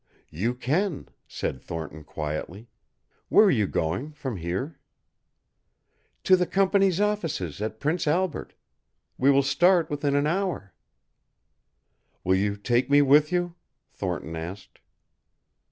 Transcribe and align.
"You 0.31 0.55
can," 0.55 1.09
said 1.27 1.61
Thornton 1.61 2.03
quietly. 2.03 2.67
"Where 3.29 3.45
are 3.45 3.51
you 3.51 3.67
going 3.67 4.13
from 4.13 4.37
here?" 4.37 4.79
"To 6.23 6.35
the 6.35 6.47
company's 6.47 6.99
offices 6.99 7.61
at 7.61 7.79
Prince 7.79 8.07
Albert. 8.07 8.55
We 9.19 9.29
will 9.29 9.43
start 9.43 9.91
within 9.91 10.15
an 10.15 10.25
hour." 10.25 10.73
"Will 12.23 12.33
you 12.33 12.55
take 12.55 12.89
me 12.89 13.03
with 13.03 13.31
you?" 13.31 13.53
Thornton 13.93 14.35
asked. 14.35 14.79